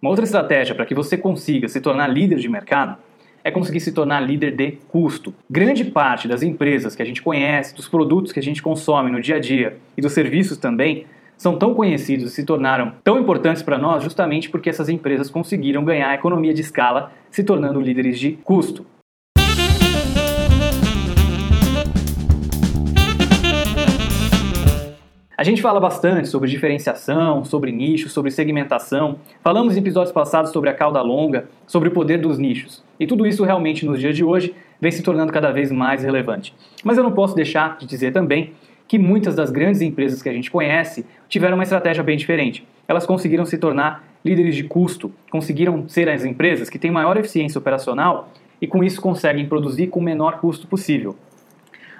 [0.00, 2.96] Uma outra estratégia para que você consiga se tornar líder de mercado
[3.42, 5.34] é conseguir se tornar líder de custo.
[5.50, 9.20] Grande parte das empresas que a gente conhece, dos produtos que a gente consome no
[9.20, 11.04] dia a dia e dos serviços também,
[11.36, 15.84] são tão conhecidos e se tornaram tão importantes para nós justamente porque essas empresas conseguiram
[15.84, 18.86] ganhar economia de escala se tornando líderes de custo.
[25.38, 29.20] A gente fala bastante sobre diferenciação, sobre nichos, sobre segmentação.
[29.40, 32.82] Falamos em episódios passados sobre a cauda longa, sobre o poder dos nichos.
[32.98, 36.52] E tudo isso realmente nos dias de hoje vem se tornando cada vez mais relevante.
[36.82, 38.52] Mas eu não posso deixar de dizer também
[38.88, 42.66] que muitas das grandes empresas que a gente conhece tiveram uma estratégia bem diferente.
[42.88, 47.60] Elas conseguiram se tornar líderes de custo, conseguiram ser as empresas que têm maior eficiência
[47.60, 51.14] operacional e com isso conseguem produzir com o menor custo possível.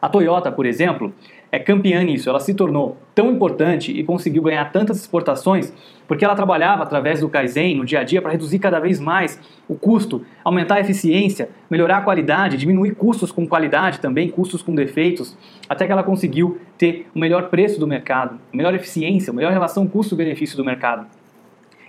[0.00, 1.12] A Toyota, por exemplo,
[1.50, 2.28] é campeã nisso.
[2.28, 5.72] Ela se tornou tão importante e conseguiu ganhar tantas exportações
[6.06, 9.40] porque ela trabalhava através do Kaizen no dia a dia para reduzir cada vez mais
[9.68, 14.74] o custo, aumentar a eficiência, melhorar a qualidade, diminuir custos com qualidade também, custos com
[14.74, 15.36] defeitos,
[15.68, 20.56] até que ela conseguiu ter o melhor preço do mercado, melhor eficiência, melhor relação custo-benefício
[20.56, 21.06] do mercado.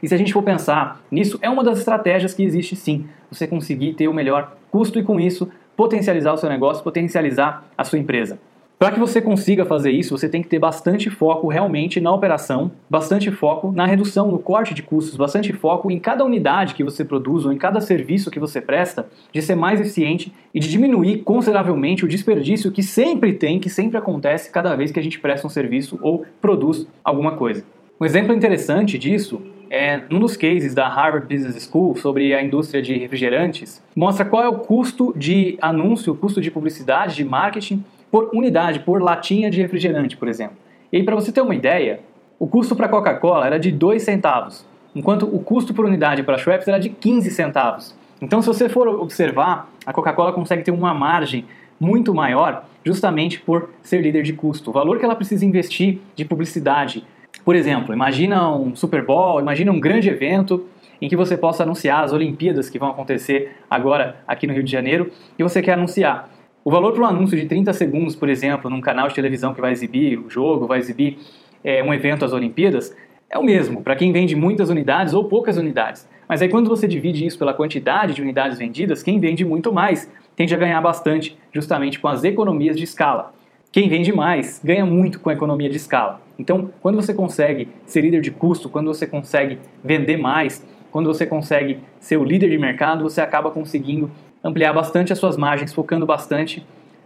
[0.01, 3.47] E se a gente for pensar nisso, é uma das estratégias que existe sim, você
[3.47, 7.99] conseguir ter o melhor custo e com isso potencializar o seu negócio, potencializar a sua
[7.99, 8.39] empresa.
[8.79, 12.71] Para que você consiga fazer isso, você tem que ter bastante foco realmente na operação,
[12.87, 17.03] bastante foco na redução, no corte de custos, bastante foco em cada unidade que você
[17.03, 21.23] produz ou em cada serviço que você presta, de ser mais eficiente e de diminuir
[21.23, 25.47] consideravelmente o desperdício que sempre tem, que sempre acontece cada vez que a gente presta
[25.47, 27.63] um serviço ou produz alguma coisa.
[27.99, 32.97] Um exemplo interessante disso é dos cases da Harvard Business School sobre a indústria de
[32.97, 38.29] refrigerantes, mostra qual é o custo de anúncio, o custo de publicidade, de marketing por
[38.33, 40.57] unidade, por latinha de refrigerante, por exemplo.
[40.91, 41.99] E para você ter uma ideia,
[42.39, 46.67] o custo para Coca-Cola era de 2 centavos, enquanto o custo por unidade para Schweppes
[46.67, 47.95] era de 15 centavos.
[48.21, 51.45] Então, se você for observar, a Coca-Cola consegue ter uma margem
[51.79, 54.69] muito maior justamente por ser líder de custo.
[54.69, 57.05] O valor que ela precisa investir de publicidade.
[57.47, 60.65] Por exemplo, imagina um Super Bowl, imagina um grande evento
[61.01, 64.69] em que você possa anunciar as Olimpíadas que vão acontecer agora aqui no Rio de
[64.69, 65.09] Janeiro
[65.39, 66.29] e você quer anunciar
[66.61, 69.61] o valor para um anúncio de 30 segundos, por exemplo, num canal de televisão que
[69.61, 71.19] vai exibir o jogo, vai exibir
[71.63, 72.93] é, um evento às Olimpíadas,
[73.29, 76.05] é o mesmo para quem vende muitas unidades ou poucas unidades.
[76.27, 80.11] Mas aí quando você divide isso pela quantidade de unidades vendidas, quem vende muito mais
[80.35, 83.36] tende a ganhar bastante, justamente com as economias de escala.
[83.71, 86.21] Quem vende mais ganha muito com a economia de escala.
[86.39, 91.25] Então, quando você consegue ser líder de custo, quando você consegue vender mais, quando você
[91.25, 94.09] consegue ser o líder de mercado, você acaba conseguindo
[94.43, 96.65] ampliar bastante as suas margens, focando bastante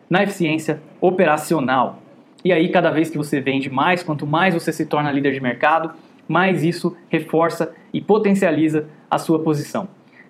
[0.10, 2.00] na eficiência operacional.
[2.44, 5.40] E aí, cada vez que você vende mais, quanto mais você se torna líder de
[5.40, 5.92] mercado,
[6.28, 9.88] mais isso reforça e potencializa a sua posição.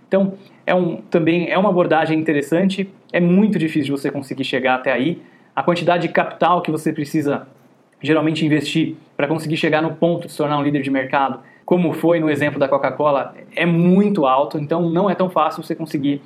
[0.08, 0.34] Então,
[0.66, 4.92] é um, também é uma abordagem interessante, é muito difícil de você conseguir chegar até
[4.92, 5.22] aí.
[5.56, 7.48] A quantidade de capital que você precisa
[8.02, 11.94] geralmente investir para conseguir chegar no ponto de se tornar um líder de mercado, como
[11.94, 16.22] foi no exemplo da Coca-Cola, é muito alto, então não é tão fácil você conseguir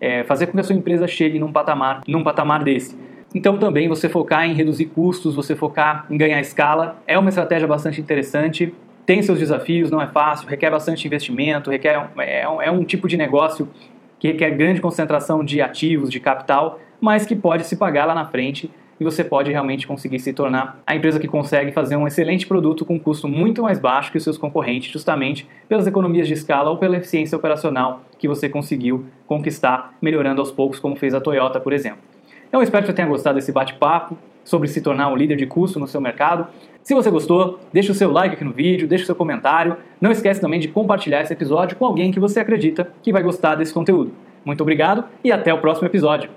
[0.00, 2.96] é, fazer com que a sua empresa chegue num patamar, num patamar desse.
[3.34, 7.68] Então também você focar em reduzir custos, você focar em ganhar escala, é uma estratégia
[7.68, 8.72] bastante interessante.
[9.04, 13.16] Tem seus desafios, não é fácil, requer bastante investimento, requer é, é um tipo de
[13.16, 13.68] negócio
[14.18, 18.26] que requer grande concentração de ativos, de capital, mas que pode se pagar lá na
[18.26, 18.70] frente
[19.00, 22.84] e você pode realmente conseguir se tornar a empresa que consegue fazer um excelente produto
[22.84, 26.70] com um custo muito mais baixo que os seus concorrentes, justamente pelas economias de escala
[26.70, 31.60] ou pela eficiência operacional que você conseguiu conquistar, melhorando aos poucos, como fez a Toyota,
[31.60, 32.07] por exemplo.
[32.52, 35.78] Eu espero que você tenha gostado desse bate-papo sobre se tornar um líder de custo
[35.78, 36.46] no seu mercado.
[36.82, 39.76] Se você gostou, deixe o seu like aqui no vídeo, deixe o seu comentário.
[40.00, 43.56] Não esquece também de compartilhar esse episódio com alguém que você acredita que vai gostar
[43.56, 44.12] desse conteúdo.
[44.44, 46.30] Muito obrigado e até o próximo episódio.